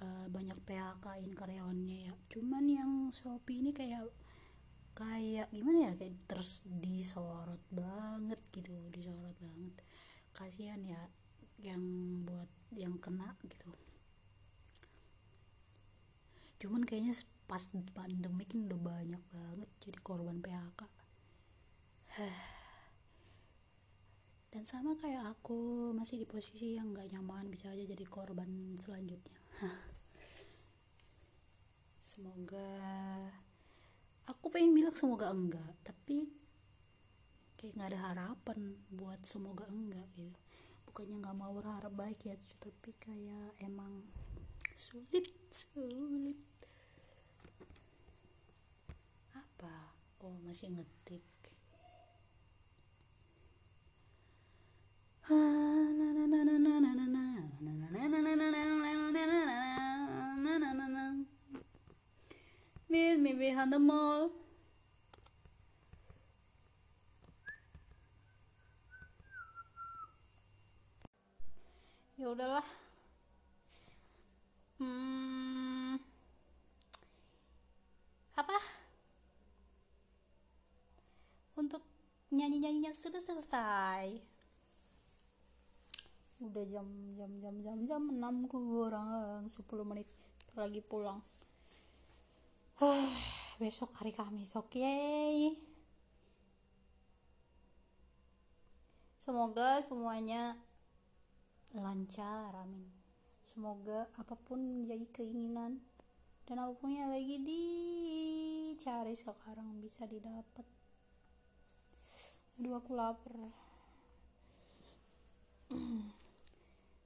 eh, 0.00 0.26
banyak 0.32 0.56
PHK-in 0.64 1.36
karyawannya 1.36 1.98
ya. 2.08 2.14
Cuman 2.32 2.64
yang 2.64 2.92
Shopee 3.12 3.60
ini 3.60 3.76
kayak 3.76 4.08
kayak 4.92 5.48
gimana 5.52 5.90
ya 5.90 5.92
kayak 5.96 6.16
terus 6.28 6.62
disorot 6.64 7.60
banget 7.72 8.40
gitu 8.52 8.72
disorot 8.92 9.36
banget. 9.40 9.74
Kasihan 10.32 10.80
ya 10.84 11.00
yang 11.62 11.82
buat 12.24 12.48
yang 12.76 12.96
kena 12.98 13.36
gitu. 13.46 13.72
Cuman 16.62 16.86
kayaknya 16.86 17.16
pas 17.52 17.68
pandemi 17.92 18.48
kan 18.48 18.64
udah 18.64 18.80
banyak 18.80 19.22
banget 19.28 19.68
jadi 19.84 19.98
korban 20.00 20.40
PHK 20.40 20.80
dan 24.56 24.64
sama 24.64 24.96
kayak 24.96 25.36
aku 25.36 25.92
masih 25.92 26.24
di 26.24 26.26
posisi 26.28 26.80
yang 26.80 26.96
gak 26.96 27.12
nyaman 27.12 27.52
bisa 27.52 27.68
aja 27.68 27.84
jadi 27.84 28.04
korban 28.08 28.80
selanjutnya. 28.80 29.36
Semoga 32.00 32.72
aku 34.26 34.52
pengen 34.52 34.74
bilang 34.76 34.94
semoga 34.94 35.30
enggak 35.30 35.72
tapi 35.82 36.30
kayak 37.58 37.78
nggak 37.78 37.90
ada 37.94 38.00
harapan 38.10 38.58
buat 38.90 39.22
semoga 39.22 39.66
enggak 39.70 40.06
gitu. 40.14 40.38
Bukannya 40.86 41.22
nggak 41.22 41.38
mau 41.38 41.52
berharap 41.56 41.92
baik 41.94 42.20
ya 42.26 42.34
tapi 42.58 42.90
kayak 42.98 43.54
emang 43.62 44.02
sulit 44.74 45.30
sulit. 45.50 46.38
Apa? 49.32 49.94
Oh 50.22 50.36
masih 50.42 50.74
ngetik 50.74 51.24
Behind 63.62 63.78
the 63.78 63.78
mall. 63.78 64.26
Ya 72.18 72.26
udahlah. 72.26 72.66
Hmm. 74.82 75.94
Apa? 78.34 78.58
Untuk 81.54 81.86
nyanyi-nyanyinya 82.34 82.90
sudah 82.98 83.22
selesai. 83.22 84.10
Udah 86.42 86.64
jam 86.66 86.90
jam 87.14 87.30
jam 87.38 87.54
jam 87.62 87.78
jam 87.86 88.02
6 88.10 88.50
kurang 88.50 89.46
10 89.46 89.54
menit 89.86 90.10
lagi 90.58 90.82
pulang. 90.82 91.22
besok 93.60 93.92
hari 94.00 94.12
Kamis, 94.16 94.56
oke? 94.56 94.80
Semoga 99.20 99.78
semuanya 99.84 100.56
lancar, 101.76 102.56
amin. 102.56 102.88
Semoga 103.44 104.08
apa 104.16 104.32
pun 104.34 104.60
menjadi 104.60 105.04
keinginan 105.12 105.84
dan 106.48 106.56
apa 106.64 106.72
pun 106.74 106.90
yang 106.90 107.12
lagi 107.12 107.38
dicari 107.44 109.12
sekarang 109.12 109.78
bisa 109.78 110.08
didapat. 110.08 110.64
Aduh, 112.56 112.76
aku 112.76 112.96
lapar. 112.96 113.36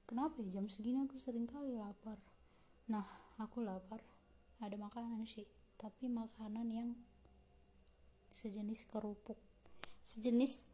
Kenapa 0.07 0.39
ya 0.39 0.59
jam 0.59 0.71
segini 0.71 1.03
aku 1.03 1.19
sering 1.19 1.43
kali 1.43 1.75
lapar? 1.75 2.15
Nah, 2.87 3.35
aku 3.35 3.59
lapar. 3.59 3.99
Ada 4.57 4.73
makanan 4.73 5.27
sih 5.27 5.45
tapi 5.77 6.09
makanan 6.09 6.67
yang 6.73 6.89
sejenis 8.33 8.85
kerupuk. 8.89 9.37
Sejenis 10.01 10.65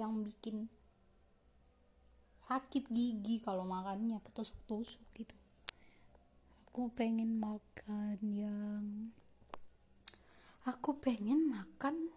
yang 0.00 0.24
bikin 0.24 0.68
sakit 2.44 2.88
gigi 2.90 3.38
kalau 3.44 3.68
makannya 3.68 4.18
ketusuk-tusuk 4.24 5.04
gitu. 5.14 5.36
Aku 6.70 6.88
pengen 6.96 7.36
makan 7.36 8.18
yang 8.24 9.12
aku 10.64 10.96
pengen 10.98 11.52
makan 11.52 12.08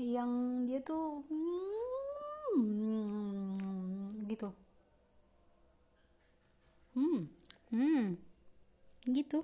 yang, 0.00 0.64
dia 0.64 0.80
tuh 0.80 1.20
hmm, 1.28 2.64
gitu. 4.24 4.48
Hmm 6.96 7.28
hmm 7.74 8.14
gitu 9.10 9.42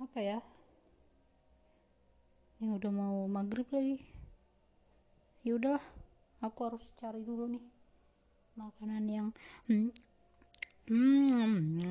apa 0.00 0.18
ya? 0.24 0.40
Ini 2.56 2.72
udah 2.72 2.88
mau 2.88 3.28
maghrib 3.28 3.68
lagi. 3.68 4.00
Ya 5.44 5.60
udahlah 5.60 5.84
aku 6.40 6.58
harus 6.64 6.84
cari 6.96 7.20
dulu 7.20 7.48
nih 7.52 7.64
makanan 8.56 9.04
yang 9.08 9.28
hmm, 9.68 9.92
hmm, 10.88 11.84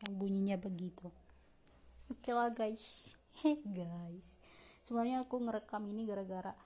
yang 0.00 0.14
bunyinya 0.16 0.56
begitu. 0.56 1.12
Oke 2.08 2.32
lah 2.32 2.48
guys. 2.48 3.12
Heh 3.44 3.60
guys. 3.68 4.40
Sebenarnya 4.80 5.28
aku 5.28 5.44
ngerekam 5.44 5.84
ini 5.92 6.08
gara-gara 6.08 6.56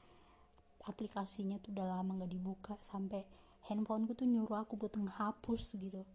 aplikasinya 0.86 1.58
tuh 1.58 1.74
udah 1.74 1.98
lama 1.98 2.22
nggak 2.22 2.30
dibuka 2.30 2.74
sampai 2.82 3.26
handphoneku 3.66 4.14
tuh 4.14 4.26
nyuruh 4.26 4.62
aku 4.62 4.78
buat 4.78 4.94
menghapus 4.94 5.78
gitu. 5.82 6.06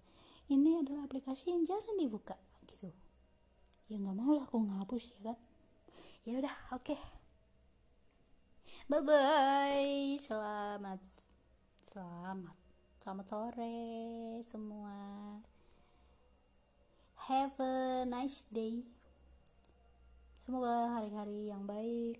Ini 0.48 0.80
adalah 0.80 1.12
aplikasi 1.12 1.52
yang 1.52 1.68
jarang 1.68 2.00
dibuka 2.00 2.40
gitu 2.68 3.07
ya 3.88 3.96
nggak 3.96 4.18
mau 4.20 4.36
lah 4.36 4.44
aku 4.44 4.60
ngapus 4.60 5.04
ya 5.16 5.32
kan? 5.32 5.38
Ya 6.28 6.34
udah 6.44 6.56
oke. 6.76 6.92
Okay. 6.92 7.00
bye 8.88 9.04
bye 9.04 10.16
selamat 10.20 11.00
selamat 11.88 12.58
selamat 13.00 13.26
sore 13.32 13.80
semua. 14.44 14.96
Have 17.32 17.56
a 17.64 18.04
nice 18.04 18.44
day. 18.52 18.84
Semoga 20.36 21.00
hari-hari 21.00 21.52
yang 21.52 21.64
baik 21.64 22.20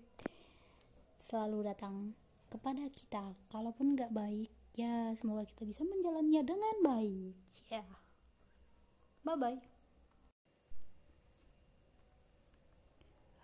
selalu 1.20 1.68
datang 1.68 2.16
kepada 2.48 2.88
kita. 2.92 3.36
Kalaupun 3.52 3.92
nggak 3.92 4.12
baik 4.16 4.48
ya 4.72 5.12
semoga 5.20 5.44
kita 5.44 5.68
bisa 5.68 5.84
menjalannya 5.84 6.40
dengan 6.48 6.76
baik. 6.80 7.36
Ya. 7.68 7.84
Yeah. 7.84 7.88
bye 9.20 9.36
bye 9.36 9.77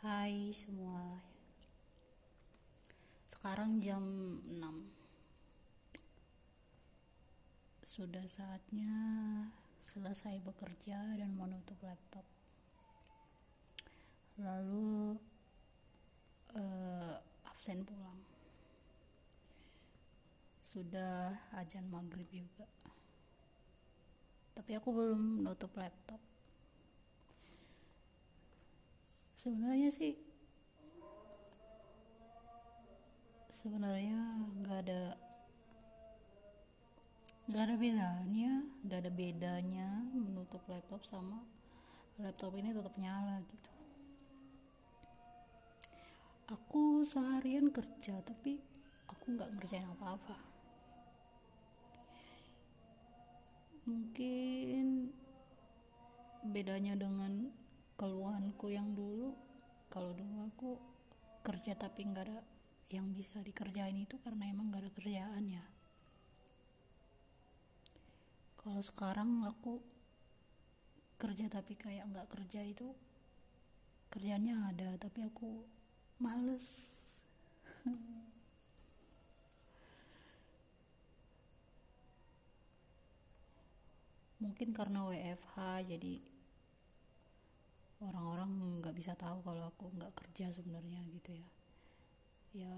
Hai 0.04 0.52
semua. 0.52 1.16
Sekarang 3.24 3.80
jam 3.80 4.04
6 4.04 4.52
Sudah 7.80 8.28
saatnya 8.28 8.92
selesai 9.80 10.44
bekerja 10.44 11.16
dan 11.16 11.32
menutup 11.32 11.80
laptop. 11.80 12.20
Lalu 14.44 15.16
eh, 16.52 17.16
absen 17.48 17.88
pulang. 17.88 18.20
Sudah 20.60 21.32
ajan 21.56 21.88
maghrib 21.88 22.28
juga. 22.28 22.68
Tapi 24.52 24.76
aku 24.76 24.92
belum 24.92 25.48
nutup 25.48 25.72
laptop 25.80 26.33
sebenarnya 29.44 29.92
sih 29.92 30.16
sebenarnya 33.52 34.40
nggak 34.64 34.78
ada 34.88 35.02
nggak 37.44 37.62
ada 37.68 37.76
bedanya 37.76 38.52
nggak 38.88 38.98
ada 39.04 39.12
bedanya 39.12 39.88
menutup 40.16 40.64
laptop 40.64 41.04
sama 41.04 41.44
laptop 42.16 42.56
ini 42.56 42.72
tetap 42.72 42.96
nyala 42.96 43.44
gitu. 43.52 43.72
Aku 46.48 47.04
seharian 47.04 47.68
kerja 47.68 48.24
tapi 48.24 48.60
aku 49.12 49.34
nggak 49.34 49.50
ngerjain 49.60 49.84
apa-apa. 49.92 50.36
Mungkin 53.84 55.12
bedanya 56.48 56.96
dengan 56.96 57.52
keluhanku 57.94 58.74
yang 58.74 58.90
dulu 58.94 59.34
kalau 59.86 60.10
dulu 60.10 60.50
aku 60.50 60.74
kerja 61.46 61.78
tapi 61.78 62.02
nggak 62.08 62.26
ada 62.26 62.42
yang 62.90 63.14
bisa 63.14 63.38
dikerjain 63.40 63.94
itu 63.94 64.18
karena 64.18 64.50
emang 64.50 64.74
nggak 64.74 64.82
ada 64.82 64.92
kerjaan 64.96 65.44
ya. 65.46 65.62
Kalau 68.58 68.82
sekarang 68.82 69.46
aku 69.46 69.78
kerja 71.20 71.46
tapi 71.46 71.78
kayak 71.78 72.10
nggak 72.10 72.26
kerja 72.26 72.66
itu 72.66 72.90
kerjanya 74.10 74.74
ada 74.74 74.98
tapi 74.98 75.22
aku 75.22 75.62
males. 76.18 76.90
Mungkin 84.42 84.74
karena 84.74 85.06
WFH 85.06 85.86
jadi 85.86 86.33
orang-orang 88.04 88.80
nggak 88.80 88.94
bisa 88.96 89.16
tahu 89.16 89.40
kalau 89.40 89.68
aku 89.68 89.88
nggak 89.96 90.12
kerja 90.12 90.52
sebenarnya 90.52 91.00
gitu 91.10 91.30
ya. 91.34 91.48
Ya 92.54 92.76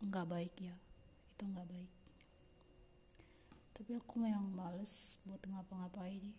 nggak 0.00 0.26
baik 0.30 0.54
ya. 0.62 0.76
Itu 1.34 1.50
nggak 1.50 1.68
baik. 1.68 1.92
Tapi 3.74 3.90
aku 3.98 4.14
memang 4.22 4.46
males 4.54 5.18
buat 5.26 5.42
ngapa-ngapain 5.42 6.30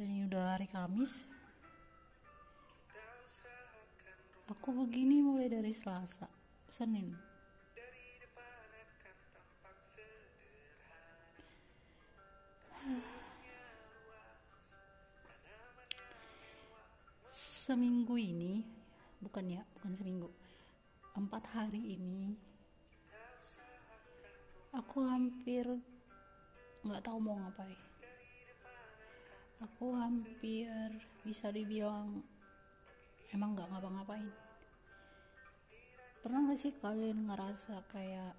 dan 0.00 0.06
ini 0.08 0.24
udah 0.24 0.56
hari 0.56 0.64
Kamis. 0.64 1.28
Aku 4.50 4.74
begini 4.74 5.22
mulai 5.22 5.46
dari 5.46 5.70
Selasa 5.70 6.26
Senin 6.66 7.29
seminggu 17.70 18.18
ini 18.18 18.66
bukan 19.22 19.46
ya 19.46 19.62
bukan 19.78 19.94
seminggu 19.94 20.26
empat 21.14 21.54
hari 21.54 21.94
ini 21.94 22.34
aku 24.74 25.06
hampir 25.06 25.62
nggak 26.82 26.98
tahu 26.98 27.22
mau 27.22 27.38
ngapain. 27.38 27.78
Aku 29.62 29.94
hampir 29.94 30.90
bisa 31.22 31.54
dibilang 31.54 32.26
emang 33.30 33.54
nggak 33.54 33.70
ngapa-ngapain. 33.70 34.34
Pernah 36.26 36.50
gak 36.50 36.58
sih 36.58 36.74
kalian 36.74 37.30
ngerasa 37.30 37.86
kayak 37.86 38.34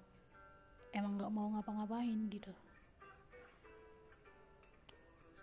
emang 0.92 1.16
nggak 1.16 1.32
mau 1.32 1.48
ngapa-ngapain 1.56 2.28
gitu 2.28 2.52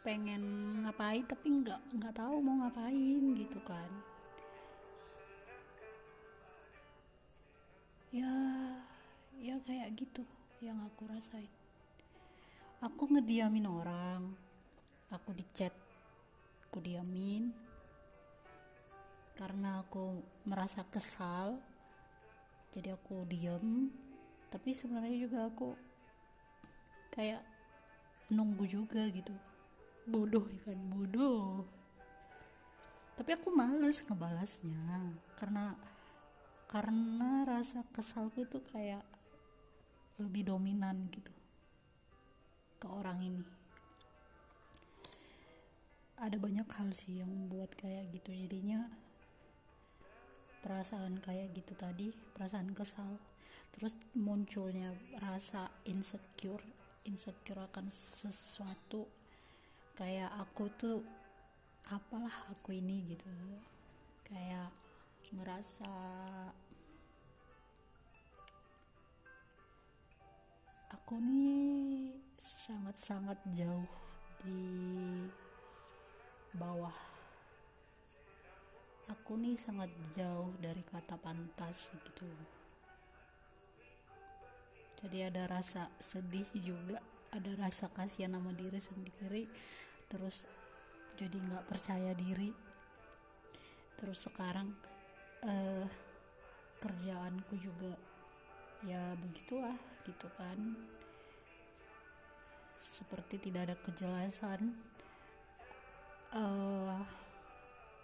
pengen 0.09 0.41
ngapain 0.81 1.21
tapi 1.21 1.61
nggak 1.61 1.77
nggak 2.01 2.17
tahu 2.17 2.41
mau 2.41 2.65
ngapain 2.65 3.21
gitu 3.37 3.61
kan. 3.61 3.85
Ya 8.09 8.33
ya 9.37 9.61
kayak 9.69 9.93
gitu 9.93 10.25
yang 10.65 10.81
aku 10.81 11.05
rasain. 11.05 11.45
Aku 12.81 13.05
ngediamin 13.05 13.69
orang 13.69 14.33
aku 15.13 15.29
dicat 15.37 15.77
aku 16.65 16.81
diamin. 16.81 17.53
Karena 19.37 19.85
aku 19.85 20.25
merasa 20.49 20.81
kesal 20.89 21.61
jadi 22.73 22.97
aku 22.97 23.29
diam 23.29 23.93
tapi 24.49 24.73
sebenarnya 24.73 25.29
juga 25.29 25.45
aku 25.45 25.77
kayak 27.13 27.45
nunggu 28.33 28.65
juga 28.65 29.05
gitu 29.13 29.48
bodoh 30.09 30.45
ya 30.49 30.73
kan? 30.73 30.79
Bodoh. 30.89 31.63
Tapi 33.13 33.29
aku 33.37 33.53
males 33.53 34.01
ngebalasnya. 34.03 35.13
Karena 35.37 35.77
karena 36.69 37.45
rasa 37.45 37.85
kesalku 37.93 38.45
itu 38.45 38.61
kayak 38.69 39.01
lebih 40.21 40.49
dominan 40.49 41.07
gitu 41.13 41.31
ke 42.81 42.87
orang 42.89 43.21
ini. 43.23 43.43
Ada 46.19 46.35
banyak 46.35 46.67
hal 46.67 46.89
sih 46.91 47.23
yang 47.23 47.31
membuat 47.31 47.77
kayak 47.79 48.11
gitu. 48.11 48.35
Jadinya 48.35 48.89
perasaan 50.59 51.23
kayak 51.23 51.55
gitu 51.55 51.73
tadi 51.77 52.11
perasaan 52.35 52.75
kesal. 52.75 53.21
Terus 53.71 53.95
munculnya 54.17 54.91
rasa 55.21 55.71
insecure 55.87 56.79
insecure 57.07 57.63
akan 57.65 57.87
sesuatu 57.87 59.18
kayak 59.99 60.31
aku 60.39 60.71
tuh 60.79 61.03
apalah 61.91 62.31
aku 62.55 62.71
ini 62.71 63.03
gitu. 63.03 63.27
Kayak 64.23 64.71
ngerasa 65.35 65.91
aku 70.95 71.19
nih 71.19 72.15
sangat-sangat 72.39 73.43
jauh 73.51 73.91
di 74.39 74.63
bawah. 76.55 76.95
Aku 79.11 79.35
nih 79.35 79.59
sangat 79.59 79.91
jauh 80.15 80.55
dari 80.63 80.79
kata 80.87 81.19
pantas 81.19 81.91
gitu. 82.07 82.29
Jadi 85.03 85.27
ada 85.27 85.43
rasa 85.43 85.91
sedih 85.99 86.47
juga 86.55 87.03
ada 87.29 87.51
rasa 87.57 87.89
kasihan 87.93 88.33
sama 88.33 88.51
diri 88.57 88.81
sendiri 88.81 89.43
terus 90.09 90.49
jadi 91.15 91.37
nggak 91.37 91.67
percaya 91.69 92.11
diri. 92.17 92.49
Terus 93.95 94.25
sekarang 94.25 94.73
eh, 95.45 95.85
kerjaanku 96.81 97.53
juga 97.59 97.93
ya 98.83 99.13
begitulah 99.21 99.77
gitu 100.07 100.27
kan. 100.35 100.57
Seperti 102.79 103.37
tidak 103.37 103.69
ada 103.69 103.75
kejelasan 103.85 104.73
eh, 106.33 106.99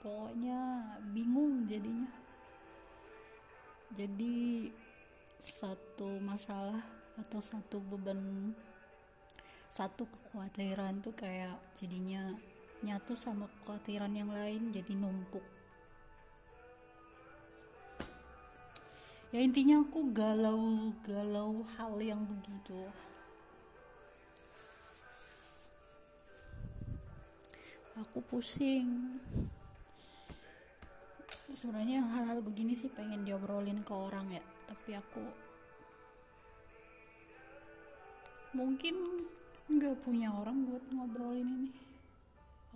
pokoknya 0.03 0.59
bingung 1.09 1.65
jadinya. 1.65 2.11
Jadi 3.95 4.69
satu 5.39 6.19
masalah 6.19 6.83
atau 7.15 7.39
satu 7.39 7.79
beban 7.79 8.51
satu 9.75 10.07
kekhawatiran 10.07 11.03
tuh 11.03 11.11
kayak 11.11 11.59
jadinya 11.75 12.31
nyatu 12.79 13.11
sama 13.11 13.51
kekhawatiran 13.59 14.07
yang 14.15 14.31
lain 14.31 14.71
jadi 14.71 14.95
numpuk. 14.95 15.43
Ya 19.35 19.43
intinya 19.43 19.83
aku 19.83 20.15
galau 20.15 20.95
galau 21.03 21.59
hal 21.75 21.99
yang 21.99 22.23
begitu. 22.23 22.87
Aku 27.99 28.23
pusing. 28.31 29.19
Sebenarnya 31.51 31.99
hal-hal 31.99 32.39
begini 32.39 32.79
sih 32.79 32.87
pengen 32.87 33.27
diobrolin 33.27 33.83
ke 33.83 33.91
orang 33.91 34.39
ya 34.39 34.43
tapi 34.71 34.95
aku 34.95 35.23
mungkin 38.55 38.95
nggak 39.65 39.97
punya 40.05 40.29
orang 40.29 40.69
buat 40.69 40.83
ngobrolin 40.93 41.49
ini. 41.49 41.71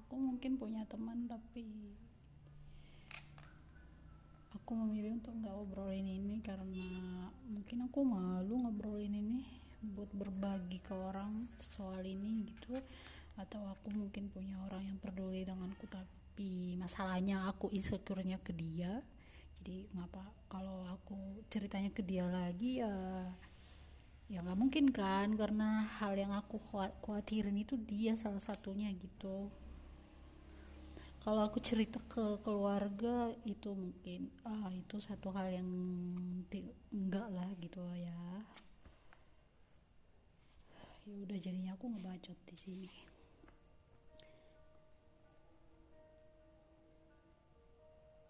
Aku 0.01 0.17
mungkin 0.17 0.57
punya 0.57 0.81
teman 0.89 1.29
tapi 1.29 1.93
aku 4.49 4.71
memilih 4.73 5.21
untuk 5.21 5.33
nggak 5.37 5.53
obrolin 5.53 6.09
ini 6.09 6.41
karena 6.41 7.29
mungkin 7.45 7.85
aku 7.85 8.01
malu 8.01 8.65
ngobrolin 8.65 9.13
ini 9.13 9.45
buat 9.93 10.09
berbagi 10.11 10.81
ke 10.81 10.93
orang 10.97 11.45
soal 11.61 12.01
ini 12.01 12.49
gitu. 12.49 12.73
Atau 13.37 13.61
aku 13.69 13.93
mungkin 13.93 14.33
punya 14.33 14.57
orang 14.65 14.89
yang 14.89 14.97
peduli 14.97 15.45
denganku 15.45 15.85
tapi 15.85 16.73
masalahnya 16.81 17.45
aku 17.45 17.69
insecure-nya 17.69 18.41
ke 18.41 18.49
dia. 18.49 19.05
Jadi 19.61 19.93
ngapa 19.93 20.25
kalau 20.49 20.89
aku 20.89 21.45
ceritanya 21.53 21.93
ke 21.93 22.01
dia 22.01 22.25
lagi 22.25 22.81
ya 22.81 22.89
ya 24.29 24.45
nggak 24.45 24.59
mungkin 24.61 24.85
kan 24.93 25.33
karena 25.33 25.89
hal 25.97 26.13
yang 26.13 26.29
aku 26.29 26.61
khawat- 26.69 26.93
khawatirin 27.01 27.57
itu 27.57 27.73
dia 27.81 28.13
salah 28.13 28.37
satunya 28.37 28.93
gitu. 28.93 29.49
Kalau 31.19 31.41
aku 31.43 31.57
cerita 31.59 31.99
ke 32.05 32.37
keluarga 32.45 33.33
itu 33.43 33.73
mungkin 33.73 34.29
ah 34.45 34.69
itu 34.71 35.01
satu 35.01 35.33
hal 35.35 35.49
yang 35.51 35.69
enggak 36.93 37.27
lah 37.33 37.49
gitu 37.57 37.81
ya. 37.97 38.21
Ya 41.09 41.15
udah 41.25 41.37
jadinya 41.41 41.73
aku 41.73 41.89
ngebacot 41.89 42.37
di 42.45 42.55
sini. 42.55 42.91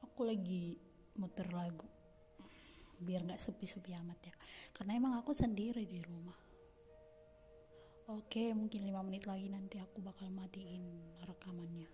Aku 0.07 0.23
lagi 0.23 0.79
muter 1.19 1.51
lagu 1.51 1.98
biar 2.99 3.23
nggak 3.23 3.39
sepi-sepi 3.39 3.95
amat 3.95 4.19
ya. 4.29 4.35
Karena 4.75 4.95
emang 4.99 5.13
aku 5.17 5.31
sendiri 5.31 5.87
di 5.87 5.99
rumah. 6.03 6.37
Oke 8.09 8.51
mungkin 8.57 8.89
lima 8.89 9.05
menit 9.05 9.29
lagi 9.29 9.47
nanti 9.53 9.77
aku 9.77 10.01
bakal 10.01 10.33
matiin 10.33 10.81
rekamannya. 11.23 11.85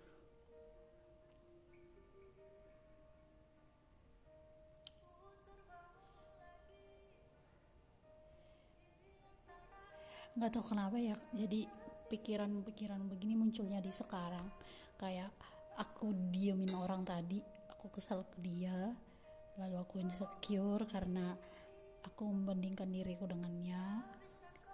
Nggak 10.36 10.50
tahu 10.52 10.64
kenapa 10.72 10.96
ya 11.00 11.16
jadi 11.32 11.64
pikiran-pikiran 12.12 13.00
begini 13.08 13.36
munculnya 13.36 13.80
di 13.80 13.92
sekarang. 13.92 14.48
Kayak 14.96 15.32
aku 15.76 16.16
diemin 16.32 16.72
orang 16.72 17.04
tadi 17.04 17.40
aku 17.68 17.92
kesal 17.92 18.24
ke 18.24 18.40
dia 18.40 18.96
lalu 19.56 19.76
aku 19.80 20.00
insecure 20.00 20.84
karena 20.88 21.32
aku 22.04 22.28
membandingkan 22.28 22.88
diriku 22.88 23.26
dengannya. 23.26 24.04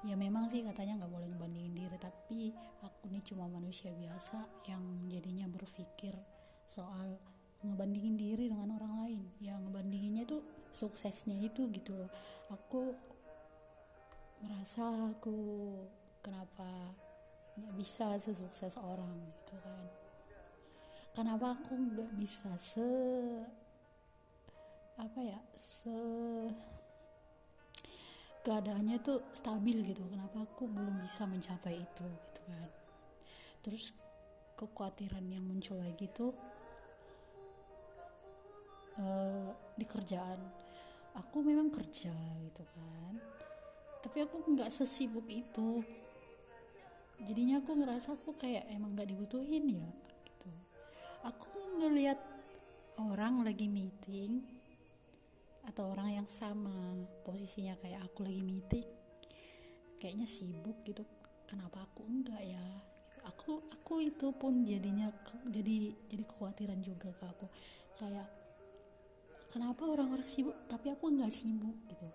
Ya 0.02 0.18
memang 0.18 0.50
sih 0.50 0.66
katanya 0.66 1.02
nggak 1.02 1.12
boleh 1.14 1.28
membandingin 1.30 1.74
diri 1.78 1.96
tapi 2.02 2.50
aku 2.82 3.06
ini 3.06 3.22
cuma 3.22 3.46
manusia 3.46 3.94
biasa 3.94 4.66
yang 4.66 4.82
jadinya 5.06 5.46
berpikir 5.46 6.18
soal 6.66 7.14
ngebandingin 7.62 8.18
diri 8.18 8.50
dengan 8.50 8.74
orang 8.74 8.94
lain. 9.06 9.22
Ya 9.38 9.54
ngebandinginnya 9.62 10.26
tuh 10.26 10.42
suksesnya 10.74 11.38
itu 11.38 11.70
gitu 11.70 11.94
loh. 11.94 12.10
Aku 12.50 12.98
merasa 14.42 14.90
aku 15.14 15.38
kenapa 16.18 16.90
nggak 17.54 17.74
bisa 17.78 18.18
sesukses 18.18 18.74
orang 18.82 19.14
gitu 19.22 19.54
kan. 19.62 19.84
Kenapa 21.14 21.54
aku 21.54 21.78
nggak 21.78 22.10
bisa 22.18 22.50
se 22.58 22.90
apa 25.02 25.18
ya 25.18 25.38
se 25.58 25.90
keadaannya 28.42 28.98
tuh 29.02 29.22
stabil 29.34 29.82
gitu. 29.86 30.02
Kenapa 30.06 30.46
aku 30.46 30.66
belum 30.70 31.02
bisa 31.02 31.26
mencapai 31.26 31.78
itu 31.78 32.06
gitu 32.06 32.40
kan. 32.46 32.68
Terus 33.62 33.94
kekhawatiran 34.58 35.22
yang 35.30 35.42
muncul 35.46 35.78
lagi 35.78 36.06
tuh 36.10 36.34
eh, 38.98 39.50
di 39.78 39.86
kerjaan. 39.86 40.38
Aku 41.18 41.42
memang 41.42 41.70
kerja 41.70 42.14
gitu 42.46 42.62
kan. 42.74 43.14
Tapi 44.02 44.18
aku 44.26 44.42
nggak 44.54 44.70
sesibuk 44.70 45.26
itu. 45.30 45.82
Jadinya 47.22 47.62
aku 47.62 47.78
ngerasa 47.78 48.18
aku 48.18 48.34
kayak 48.34 48.66
emang 48.70 48.98
nggak 48.98 49.14
dibutuhin 49.14 49.66
ya 49.70 49.90
gitu. 50.26 50.50
Aku 51.22 51.78
ngelihat 51.78 52.18
orang 52.98 53.46
lagi 53.46 53.70
meeting 53.70 54.61
atau 55.62 55.94
orang 55.94 56.10
yang 56.22 56.28
sama 56.28 56.98
posisinya 57.22 57.78
kayak 57.78 58.02
aku 58.10 58.26
lagi 58.26 58.42
meeting 58.42 58.86
kayaknya 60.02 60.26
sibuk 60.26 60.82
gitu. 60.82 61.06
Kenapa 61.46 61.86
aku 61.86 62.02
enggak 62.10 62.42
ya? 62.42 62.66
Aku 63.30 63.62
aku 63.70 64.02
itu 64.02 64.34
pun 64.34 64.66
jadinya 64.66 65.06
jadi 65.46 65.94
jadi 66.10 66.26
kekhawatiran 66.26 66.82
juga 66.82 67.14
ke 67.14 67.24
aku. 67.30 67.46
Kayak 68.02 68.26
kenapa 69.54 69.86
orang-orang 69.86 70.26
sibuk 70.26 70.58
tapi 70.66 70.90
aku 70.90 71.06
nggak 71.14 71.30
sibuk 71.30 71.78
gitu? 71.86 72.08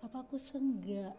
Apa 0.00 0.24
aku 0.24 0.40
seenggak 0.40 1.12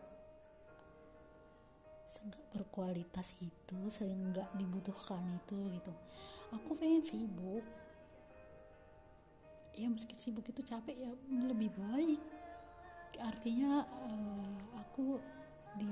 seenggak 2.10 2.41
berkualitas 2.50 3.38
itu 3.38 3.80
seenggak 3.93 4.50
dibutuhkan 4.58 5.21
itu 5.45 5.58
gitu? 5.78 5.93
Aku 6.58 6.74
pengen 6.74 7.06
sibuk 7.06 7.62
ya 9.76 9.92
meski 9.92 10.16
sibuk 10.16 10.48
itu 10.48 10.64
capek 10.64 10.96
ya 10.96 11.12
lebih 11.30 11.72
baik. 11.76 12.22
Artinya 13.20 13.84
eh, 13.84 14.56
aku 14.80 15.20
di 15.76 15.92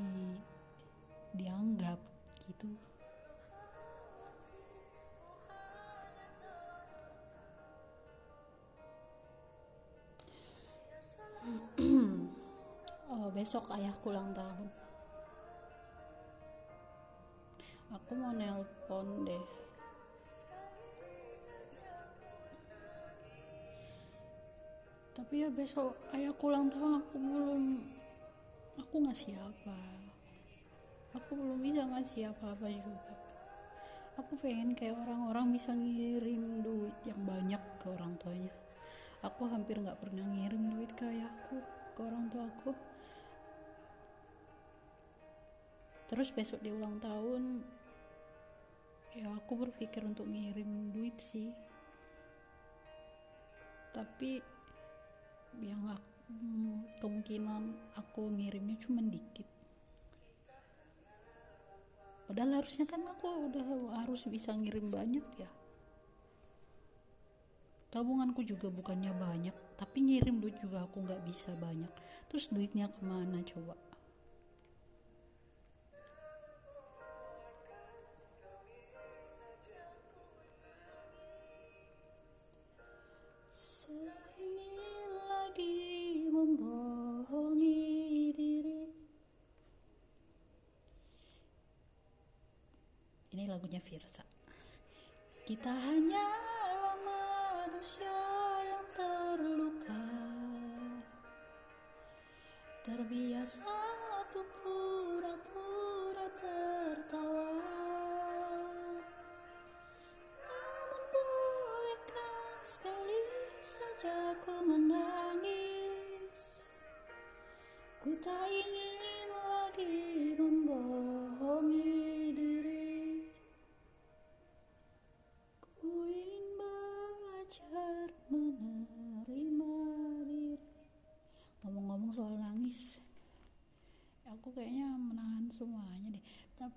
dianggap 1.35 1.99
gitu. 2.47 2.71
Oh, 13.11 13.27
besok 13.35 13.67
ayahku 13.75 14.15
ulang 14.15 14.31
tahun. 14.31 14.69
Aku 17.93 18.15
mau 18.15 18.31
nelpon 18.33 19.27
deh 19.27 19.62
tapi 25.13 25.45
ya 25.45 25.49
besok 25.53 25.93
ayahku 26.11 26.49
ulang 26.49 26.73
tahun 26.73 27.05
aku 27.05 27.15
belum 27.21 27.63
aku 28.81 28.95
ngasih 29.05 29.37
apa 29.37 29.77
aku 31.13 31.37
belum 31.37 31.61
bisa 31.61 31.85
ngasih 31.85 32.33
apa-apa 32.33 32.67
juga. 32.73 33.13
Aku 34.13 34.37
pengen 34.37 34.77
kayak 34.77 34.97
orang-orang 34.97 35.57
bisa 35.57 35.73
ngirim 35.73 36.61
duit 36.61 36.93
yang 37.05 37.17
banyak 37.25 37.61
ke 37.81 37.85
orang 37.89 38.13
tuanya. 38.21 38.53
Aku 39.25 39.49
hampir 39.49 39.81
nggak 39.81 39.97
pernah 39.97 40.21
ngirim 40.21 40.73
duit 40.73 40.91
ke 40.93 41.05
ayahku 41.09 41.57
ke 41.97 41.99
orang 42.01 42.29
tuaku. 42.29 42.73
Terus 46.09 46.29
besok 46.29 46.61
dia 46.61 46.73
ulang 46.73 47.01
tahun 47.01 47.65
ya 49.13 49.29
aku 49.29 49.53
berpikir 49.65 50.05
untuk 50.05 50.29
ngirim 50.29 50.93
duit 50.93 51.17
sih. 51.17 51.49
Tapi 53.93 54.41
yang 55.59 55.83
hmm, 56.31 56.87
kemungkinan 57.03 57.93
aku 57.99 58.31
ngirimnya 58.31 58.77
cuma 58.81 59.03
dikit. 59.03 59.45
Padahal 62.23 62.63
harusnya 62.63 62.87
kan 62.87 63.03
aku 63.03 63.51
udah 63.51 63.65
harus 64.01 64.23
bisa 64.31 64.55
ngirim 64.55 64.89
banyak 64.89 65.25
ya. 65.37 65.51
Tabunganku 67.93 68.41
juga 68.41 68.73
bukannya 68.73 69.13
banyak 69.13 69.53
tapi 69.77 70.01
ngirim 70.01 70.41
duit 70.41 70.57
juga 70.57 70.87
aku 70.87 71.03
nggak 71.03 71.21
bisa 71.27 71.53
banyak. 71.59 71.91
Terus 72.31 72.49
duitnya 72.49 72.89
ke 72.89 73.05
mana 73.05 73.43
coba 73.45 73.77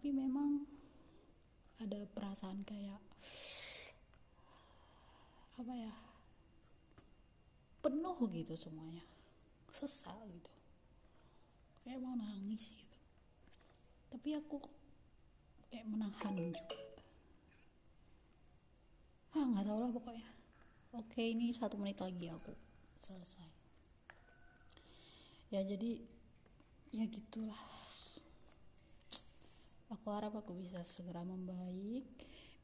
tapi 0.07 0.23
memang 0.23 0.63
ada 1.83 1.99
perasaan 2.15 2.63
kayak 2.63 3.03
apa 5.59 5.75
ya 5.75 5.91
penuh 7.83 8.15
gitu 8.31 8.55
semuanya. 8.55 9.03
Sesak 9.75 10.15
gitu. 10.31 10.55
Kayak 11.83 12.07
mau 12.07 12.15
nangis 12.15 12.71
gitu. 12.71 12.99
Tapi 14.15 14.39
aku 14.39 14.63
kayak 15.75 15.91
menahan 15.91 16.55
juga. 16.55 16.79
Ah 19.35 19.43
nggak 19.43 19.67
tahu 19.67 19.79
lah 19.83 19.91
pokoknya. 19.91 20.31
Oke 21.03 21.35
ini 21.35 21.51
satu 21.51 21.83
menit 21.83 21.99
lagi 21.99 22.31
aku. 22.31 22.55
Selesai. 23.03 23.51
Ya 25.51 25.67
jadi 25.67 25.99
ya 26.95 27.03
gitulah 27.11 27.76
aku 29.93 30.07
harap 30.11 30.35
aku 30.35 30.57
bisa 30.59 30.83
segera 30.83 31.23
membaik 31.23 32.05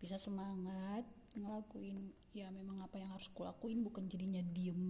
bisa 0.02 0.18
semangat 0.18 1.06
ngelakuin 1.38 2.10
ya 2.34 2.50
memang 2.50 2.82
apa 2.82 2.98
yang 2.98 3.14
harus 3.14 3.30
kulakuin 3.30 3.86
bukan 3.86 4.10
jadinya 4.10 4.42
diem. 4.50 4.82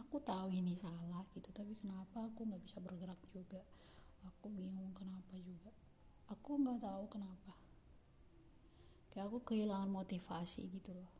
Aku 0.00 0.24
tahu 0.24 0.48
ini 0.48 0.72
salah 0.72 1.20
gitu 1.36 1.52
tapi 1.52 1.76
kenapa 1.76 2.32
aku 2.32 2.48
nggak 2.48 2.64
bisa 2.64 2.80
bergerak 2.80 3.20
juga? 3.28 3.60
Aku 4.24 4.48
bingung 4.48 4.96
kenapa 4.96 5.36
juga. 5.36 5.68
Aku 6.32 6.56
nggak 6.56 6.80
tahu 6.80 7.04
kenapa. 7.12 7.52
Kayak 9.12 9.28
aku 9.28 9.38
kehilangan 9.52 9.92
motivasi 9.92 10.64
gitu 10.72 10.96
loh. 10.96 11.12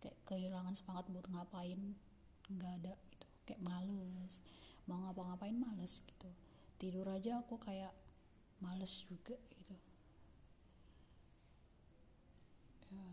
Kayak 0.00 0.16
kehilangan 0.24 0.72
semangat 0.72 1.04
buat 1.12 1.28
ngapain? 1.28 2.00
Nggak 2.48 2.72
ada 2.80 2.94
gitu. 3.12 3.28
Kayak 3.44 3.60
males. 3.60 4.40
Mau 4.88 5.04
ngapa-ngapain 5.04 5.52
males 5.52 6.00
gitu. 6.00 6.32
Tidur 6.80 7.04
aja 7.12 7.44
aku 7.44 7.60
kayak 7.60 7.92
males 8.62 9.02
juga 9.04 9.34
gitu. 9.34 9.74
Ya, 12.92 13.10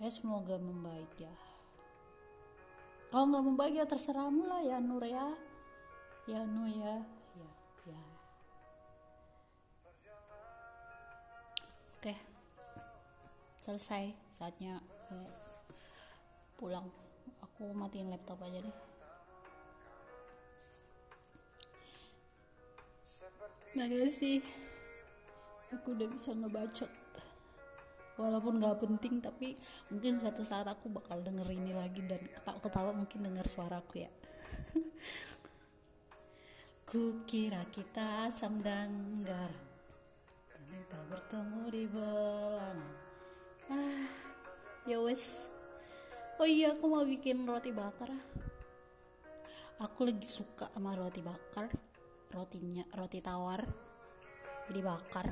ya 0.00 0.08
semoga 0.08 0.56
membaik 0.56 1.12
ya 1.20 1.34
kalau 3.10 3.26
nggak 3.26 3.42
membaik 3.42 3.74
ya 3.74 3.86
terserahmu 3.90 4.46
lah 4.46 4.62
ya 4.62 4.78
Nur 4.78 5.02
ya. 5.02 5.34
Ya 6.30 6.46
Nu 6.46 6.62
ya. 6.62 7.02
Ya 7.34 7.50
ya. 7.90 8.00
Oke. 11.98 12.14
Selesai 13.58 14.14
saatnya 14.30 14.78
eh, 15.10 15.30
pulang. 16.54 16.86
Aku 17.42 17.74
matiin 17.74 18.14
laptop 18.14 18.38
aja 18.46 18.62
deh 18.62 18.89
makasih 23.74 24.42
aku 25.70 25.94
udah 25.94 26.08
bisa 26.10 26.34
ngebacot. 26.34 26.90
Walaupun 28.18 28.60
gak 28.60 28.84
penting 28.84 29.22
tapi 29.22 29.56
mungkin 29.88 30.18
suatu 30.18 30.44
saat 30.44 30.68
aku 30.68 30.92
bakal 30.92 31.24
denger 31.24 31.48
ini 31.56 31.72
lagi 31.72 32.04
dan 32.04 32.20
ketawa-ketawa 32.20 32.92
mungkin 32.92 33.24
denger 33.24 33.46
suaraku 33.48 34.04
ya. 34.04 34.10
Kukira 36.90 37.64
kita 37.70 38.28
asam 38.28 38.60
dan 38.60 39.22
garam. 39.24 39.70
Bertemu 40.90 41.62
di 41.74 41.86
belakang 41.90 42.78
ah, 43.70 44.06
Ya 44.86 44.98
wes. 45.02 45.50
Oh 46.38 46.46
iya 46.46 46.74
aku 46.74 46.86
mau 46.90 47.06
bikin 47.06 47.46
roti 47.46 47.70
bakar. 47.70 48.10
Aku 49.80 50.06
lagi 50.06 50.26
suka 50.26 50.70
sama 50.70 50.94
roti 50.98 51.22
bakar 51.22 51.70
Rotinya, 52.30 52.84
roti 52.94 53.18
tawar 53.22 53.62
Dibakar. 54.70 55.26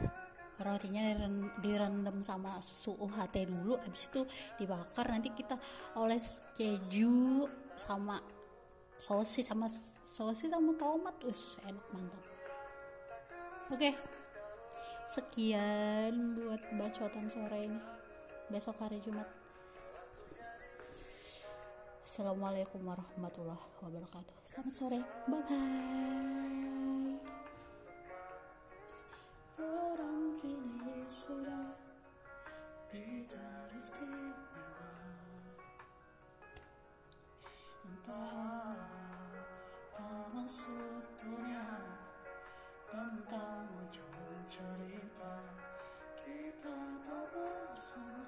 Rotinya 0.59 1.07
diren- 1.07 1.55
direndam 1.63 2.19
sama 2.19 2.59
susu 2.59 2.99
UHT 2.99 3.47
dulu 3.47 3.79
Habis 3.79 4.11
itu 4.11 4.23
dibakar. 4.59 5.07
Nanti 5.07 5.31
kita 5.31 5.55
oles 5.95 6.43
keju 6.59 7.47
Sama 7.79 8.19
sosis 8.99 9.47
sama 9.47 9.71
sosis 10.03 10.51
sama 10.51 10.75
tomat. 10.75 11.15
Us, 11.23 11.63
enak 11.63 11.87
mantap. 11.95 12.25
Oke 13.71 13.95
Sekian 15.09 16.37
buat 16.37 16.61
bacotan 16.77 17.33
sore 17.33 17.65
ini. 17.65 17.81
Besok 18.53 18.77
hari 18.85 19.01
Jumat. 19.01 19.25
Assalamualaikum 22.05 22.85
warahmatullahi 22.85 23.65
wabarakatuh. 23.81 24.37
Selamat 24.45 24.75
sore. 24.77 25.01
Bye 25.25 25.41
bye 25.49 26.78
sudah 31.09 31.73
bicara 32.93 33.73
istimewa 33.73 34.93
Entah 37.89 38.77
apa 39.97 40.09
maksud 40.37 41.09
dunia 41.17 41.81
Tentang 42.85 43.73
ujung 43.81 44.37
cerita 44.45 45.33
Kita 46.21 46.77
tak 47.01 47.25
bersama 47.33 48.28